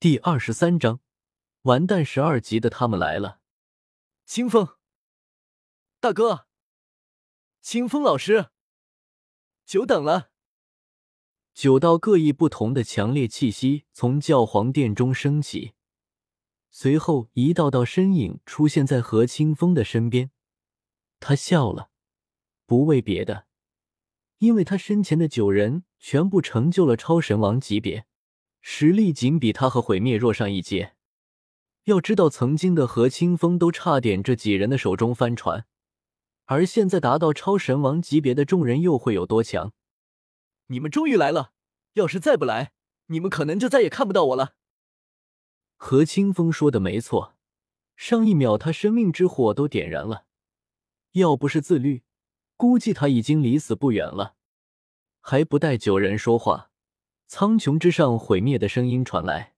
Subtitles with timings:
[0.00, 1.00] 第二十三章，
[1.62, 2.04] 完蛋！
[2.04, 3.40] 十二级的他们来了。
[4.24, 4.76] 清风，
[5.98, 6.46] 大哥，
[7.60, 8.50] 清风老师，
[9.66, 10.30] 久等了。
[11.52, 15.72] 九道各异不同的强烈气息从教皇殿中升起，
[16.70, 20.30] 随后一道道身影出现在何清风的身边。
[21.18, 21.90] 他笑了，
[22.66, 23.48] 不为别的，
[24.38, 28.06] 因为他身前的九人全部成就了超神王级别。
[28.60, 30.94] 实力仅比他和毁灭弱上一阶。
[31.84, 35.66] 要知道，曾经的何清风都差点这几人的手中翻船，
[36.44, 39.72] 而现在达到超神王级别的众人又会有多强？
[40.66, 41.52] 你们终于来了！
[41.94, 42.72] 要是再不来，
[43.06, 44.54] 你们可能就再也看不到我了。
[45.76, 47.36] 何清风说的没错，
[47.96, 50.26] 上一秒他生命之火都点燃了，
[51.12, 52.02] 要不是自律，
[52.56, 54.34] 估计他已经离死不远了。
[55.20, 56.67] 还不待九人说话。
[57.30, 59.54] 苍穹之上，毁灭的声音传来：“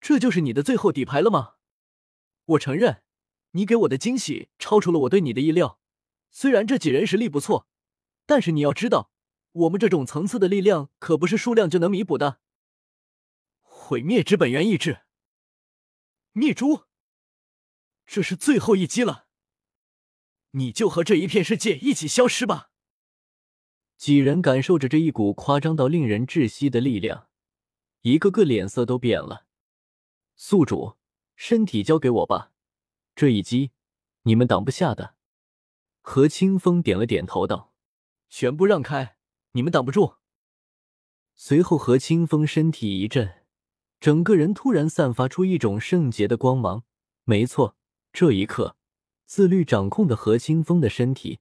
[0.00, 1.56] 这就是你的最后底牌了吗？
[2.46, 3.02] 我承认，
[3.50, 5.78] 你给我的惊喜超出了我对你的意料。
[6.30, 7.68] 虽然这几人实力不错，
[8.24, 9.12] 但是你要知道，
[9.52, 12.40] 我们这种层次的力量可不是数量就能弥补的。
[13.60, 15.02] 毁灭之本源意志，
[16.32, 16.84] 灭珠，
[18.06, 19.26] 这是最后一击了，
[20.52, 22.70] 你就和这一片世界一起消失吧。”
[23.98, 27.26] 几人感受着这一股夸张到令人窒息的力量，
[28.02, 29.46] 一个个脸色都变了。
[30.36, 30.94] 宿主，
[31.34, 32.52] 身体交给我吧，
[33.16, 33.72] 这一击
[34.22, 35.16] 你们挡不下的。
[36.00, 37.74] 何清风点了点头，道
[38.30, 39.16] ：“全部让开，
[39.52, 40.14] 你们挡不住。”
[41.34, 43.42] 随后，何清风身体一震，
[43.98, 46.84] 整个人突然散发出一种圣洁的光芒。
[47.24, 47.76] 没错，
[48.12, 48.76] 这一刻，
[49.26, 51.40] 自律掌控的何清风的身体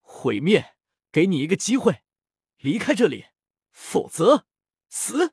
[0.00, 0.75] 毁灭。
[1.16, 2.02] 给你一个机会，
[2.58, 3.24] 离开这里，
[3.72, 4.44] 否则
[4.90, 5.32] 死。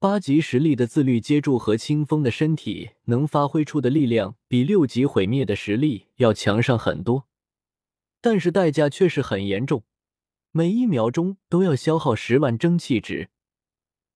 [0.00, 7.28] 八级实力的自律接住何清风的身体，能发挥出的力量比六级毁灭的实力要强上很多，
[8.20, 9.84] 但是代价却是很严重，
[10.50, 13.30] 每一秒钟都要消耗十万蒸汽值，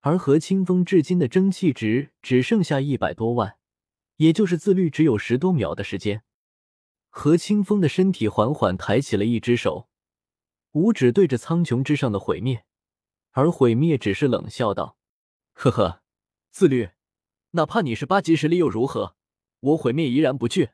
[0.00, 3.58] 而何清风至今的蒸汽值只剩下一百多万，
[4.16, 6.24] 也就是自律只有十多秒的时间。
[7.10, 9.88] 何清风的身体缓缓抬起了一只手。
[10.72, 12.64] 五指对着苍穹之上的毁灭，
[13.32, 14.96] 而毁灭只是冷笑道
[15.52, 16.02] ：“呵呵，
[16.50, 16.90] 自律，
[17.50, 19.16] 哪怕你是八级实力又如何？
[19.60, 20.70] 我毁灭依然不惧。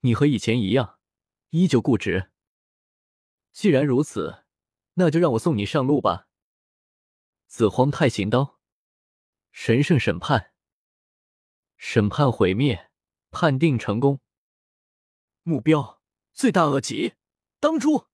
[0.00, 1.00] 你和以前一样，
[1.50, 2.30] 依旧固执。
[3.52, 4.44] 既然如此，
[4.94, 6.28] 那就让我送你上路吧。”
[7.48, 8.60] 紫荒太行刀，
[9.50, 10.52] 神圣审判，
[11.76, 12.92] 审判毁灭，
[13.32, 14.20] 判定成功。
[15.42, 16.00] 目标
[16.32, 17.14] 罪大恶极，
[17.58, 18.09] 当诛。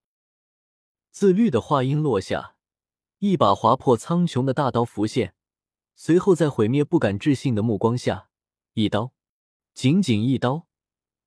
[1.19, 2.57] 自律的话音落下，
[3.17, 5.33] 一把划破苍穹的大刀浮现，
[5.95, 8.29] 随后在毁灭不敢置信的目光下，
[8.73, 9.13] 一刀，
[9.73, 10.67] 仅仅一刀，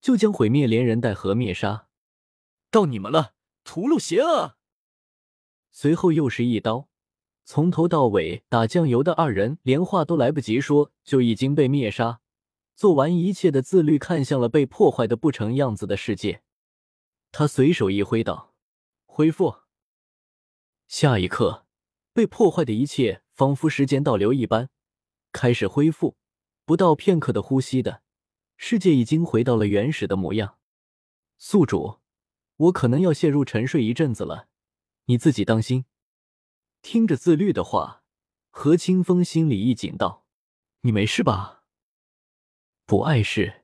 [0.01, 1.89] 就将毁灭连人带核灭杀。
[2.71, 3.35] 到你们了，
[3.65, 4.55] 屠戮邪恶！
[5.73, 6.89] 随后又是一刀，
[7.45, 12.21] 从头到尾打酱油的二人连话都来不及说，就已经被灭杀。
[12.77, 16.45] 做完一切的自律看向了被破坏的不成样子的世界，
[17.33, 18.55] 他随手一挥道
[19.05, 19.57] ：“恢复。”
[20.91, 21.67] 下一刻，
[22.13, 24.71] 被破坏的一切仿佛时间倒流一般，
[25.31, 26.17] 开始恢复。
[26.65, 28.03] 不到片刻的呼吸的
[28.57, 30.59] 世界已经回到了原始的模样。
[31.39, 32.01] 宿主，
[32.57, 34.49] 我可能要陷入沉睡一阵子了，
[35.05, 35.85] 你自己当心。
[36.83, 38.03] 听着自律的话，
[38.51, 40.27] 何清风心里一紧，道
[40.83, 41.63] ：“你没事吧
[42.85, 43.63] ？”“不碍事，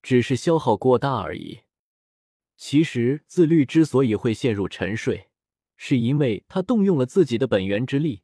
[0.00, 1.64] 只是消耗过大而已。”
[2.56, 5.28] 其实，自律之所以会陷入沉睡。
[5.84, 8.22] 是因为他动用了自己的本源之力。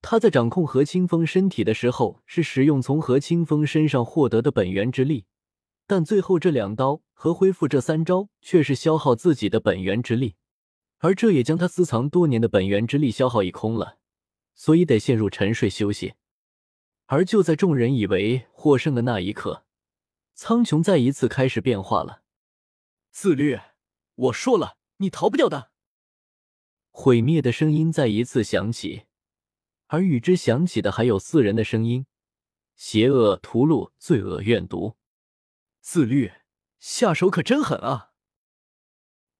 [0.00, 5.26] 他在掌控何清风身体的时候，是使用从何清风身上获得的本源之力，
[5.88, 10.36] 但最后这两刀和恢复这三招却是消耗自己的本源之力，
[10.98, 13.98] 而这也将他私藏多年的本源之力消耗一空了，
[14.54, 16.14] 所以得陷入沉睡休息。
[17.06, 19.64] 而就在众人以为获胜的那一刻，
[20.34, 22.22] 苍穹再一次开始变化了。
[23.10, 23.58] 自律，
[24.14, 25.73] 我说了，你逃不掉的。
[26.96, 29.06] 毁灭的声音再一次响起，
[29.88, 32.06] 而与之响起的还有四人的声音：
[32.76, 34.96] 邪恶、屠戮、罪恶、怨毒。
[35.80, 36.32] 自律，
[36.78, 38.12] 下手可真狠啊！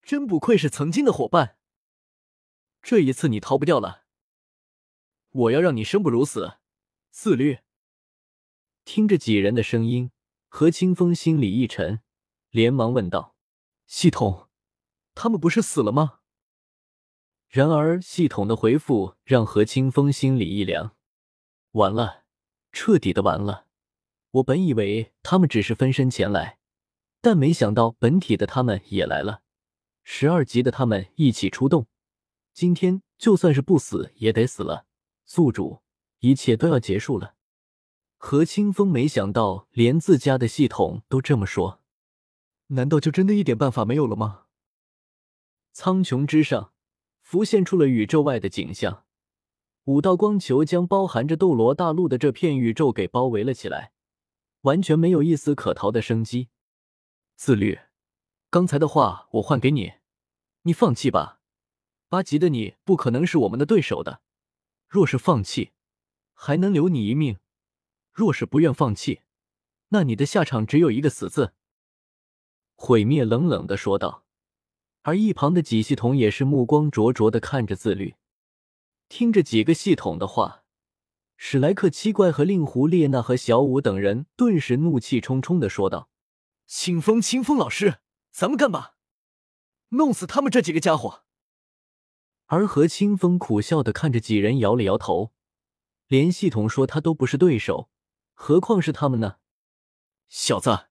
[0.02, 1.56] 真不愧是曾经的伙伴。
[2.82, 4.04] 这一次你逃不掉了，
[5.30, 6.58] 我要让你生不如死。
[7.10, 7.60] 自律。
[8.84, 10.10] 听着几人的声音，
[10.48, 12.02] 何清风心里一沉，
[12.50, 13.36] 连忙问道
[13.86, 14.50] ：“系统，
[15.14, 16.18] 他们不是死了吗？”
[17.54, 20.96] 然而，系统的回复让何清风心里一凉。
[21.70, 22.24] 完了，
[22.72, 23.66] 彻底的完了。
[24.32, 26.58] 我本以为他们只是分身前来，
[27.20, 29.42] 但没想到本体的他们也来了。
[30.02, 31.86] 十二级的他们一起出动，
[32.52, 34.86] 今天就算是不死也得死了。
[35.24, 35.80] 宿主，
[36.18, 37.36] 一切都要结束了。
[38.16, 41.80] 何清风没想到连自家的系统都这么说，
[42.66, 44.46] 难道就真的一点办法没有了吗？
[45.72, 46.72] 苍穹之上
[47.24, 49.06] 浮现出了宇宙外的景象，
[49.84, 53.92] 五道光球将包含着斗罗大陆的这片宇宙给包围了起来。
[54.60, 56.48] 完全没有一丝可逃的生机。
[57.34, 57.80] 自律，
[58.50, 59.94] 刚才的话我换给你，
[60.62, 61.40] 你放弃吧。
[62.08, 64.20] 八级的你不可能是我们的对手的。
[64.86, 65.72] 若是放弃，
[66.34, 67.36] 还能留你一命；
[68.12, 69.22] 若是不愿放弃，
[69.88, 71.54] 那你的下场只有一个死字。
[72.74, 74.24] 毁灭冷冷的说道。
[75.06, 78.16] 而一旁的几系统也是目光灼灼的看着自律，
[79.10, 80.64] 听着几个系统的话。
[81.36, 86.08] 史莱克七怪和令狐列娜和小舞等人顿时怒气冲冲的说道
[86.66, 87.98] ：“清风，清风老师，
[88.30, 88.94] 咱们干吧，
[89.90, 91.24] 弄死他们这几个家伙！”
[92.46, 95.34] 而何清风苦笑的看着几人，摇了摇头，
[96.06, 97.90] 连系统说他都不是对手，
[98.32, 99.36] 何况是他们呢？
[100.28, 100.86] 小子，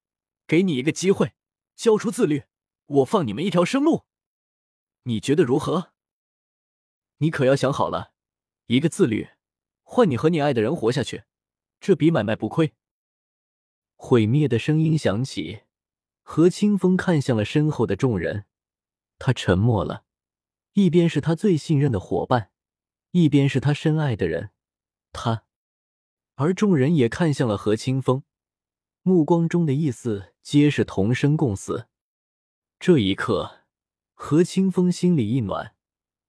[0.46, 1.32] 给你一个机会，
[1.74, 2.44] 交出自律，
[2.86, 4.04] 我放你们一条生路，
[5.04, 5.92] 你觉得如何？
[7.18, 8.12] 你可要想好了，
[8.66, 9.30] 一个自律。
[9.82, 11.24] 换你和你爱的人活下去，
[11.80, 12.74] 这笔买卖不亏。
[13.96, 15.62] 毁灭的声音响起，
[16.22, 18.46] 何清风看向了身后的众人，
[19.18, 20.04] 他沉默了。
[20.72, 22.50] 一边是他最信任的伙伴，
[23.12, 24.50] 一边是他深爱的人，
[25.12, 25.44] 他。
[26.34, 28.24] 而众人也看向了何清风，
[29.02, 31.88] 目光中的意思皆是同生共死。
[32.78, 33.60] 这一刻，
[34.12, 35.74] 何清风心里一暖，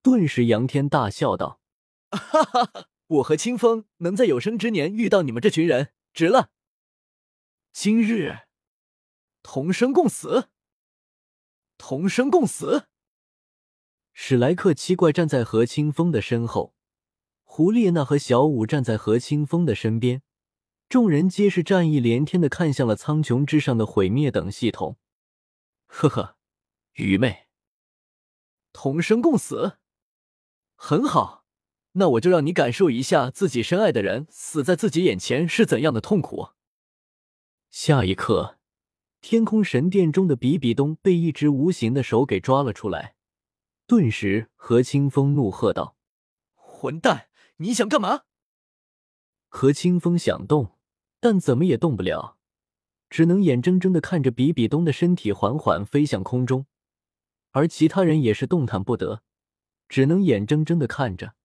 [0.01, 1.59] 顿时仰天大笑道
[2.11, 6.49] ：“哈哈哈！”我和清风能在有生之年遇到你们这群人，值了。
[7.71, 8.47] 今日
[9.43, 10.49] 同生共死，
[11.77, 12.87] 同生共死。
[14.13, 16.73] 史莱克七怪站在何清风的身后，
[17.43, 20.23] 胡列娜和小舞站在何清风的身边，
[20.89, 24.97] 众人皆是战意连天的看向了苍穹之上的毁灭等系统。
[25.85, 26.34] 呵呵，
[26.95, 27.47] 愚昧。
[28.73, 29.77] 同生共死，
[30.75, 31.45] 很好。
[31.93, 36.49] 那我就让你感受一下自己深爱的人死在自己眼前是怎样的痛苦。
[37.69, 38.57] 下一刻，
[39.21, 43.15] 天空神殿中的比比东被一只无形的手给抓了出来。
[43.87, 45.95] 顿时，何清风怒喝道
[46.55, 48.23] ：“混蛋，你想干嘛？”
[49.47, 50.77] 何清风想动，
[51.21, 52.37] 但怎么也动不了，
[53.09, 56.65] 只能眼睁睁的看着比比东的身体缓缓飞向空中，
[57.55, 59.23] 而其他人也是动弹不得，
[59.87, 61.35] 只能眼睁睁的看着。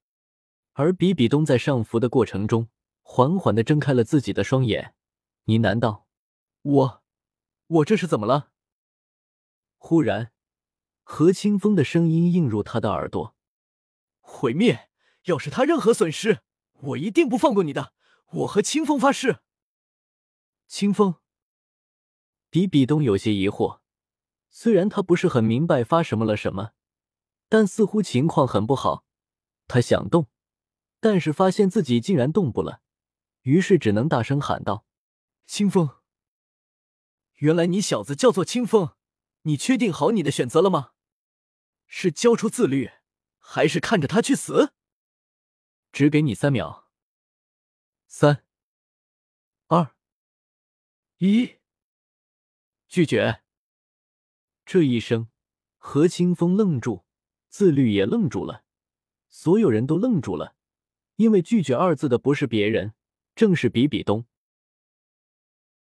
[0.72, 2.68] 而比比东在上浮的过程中，
[3.00, 4.96] 缓缓的睁开了自己的双眼。
[5.44, 6.08] 你难道
[6.62, 7.02] 我
[7.68, 8.50] 我这是怎么了？
[9.76, 10.32] 忽然，
[11.04, 13.36] 何清风的声音映入他的耳朵
[14.18, 14.90] ：“毁灭！
[15.26, 16.40] 要是他任何损失，
[16.72, 17.92] 我一定不放过你的！
[18.32, 19.38] 我和清风发誓。”
[20.66, 21.20] 清风，
[22.50, 23.79] 比比东有些疑惑，
[24.50, 26.72] 虽然他不是很明白发什么了什么，
[27.48, 29.06] 但似乎情况很不好。
[29.66, 30.28] 他想动。
[31.02, 32.82] 但是发现自己竟然动不了，
[33.40, 34.84] 于是只能大声喊道
[35.48, 36.02] ：“清风，
[37.36, 38.94] 原来你小子叫做清风，
[39.44, 40.92] 你确定好你的选择了吗？
[41.86, 42.90] 是交出自律，
[43.38, 44.74] 还是看着他去死？
[45.90, 46.90] 只给你三秒，
[48.06, 48.44] 三、
[49.68, 49.96] 二、
[51.16, 51.60] 一，
[52.88, 53.42] 拒绝。”
[54.72, 55.26] 这一声，
[55.78, 57.02] 何清风愣住，
[57.48, 58.62] 自律也愣住了，
[59.28, 60.54] 所有人都愣住了。
[61.16, 62.94] 因为拒绝二字的不是别人，
[63.34, 64.26] 正是比比东。